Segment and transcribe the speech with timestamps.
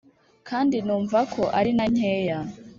[0.47, 2.39] kandi numva ko ari na nkeya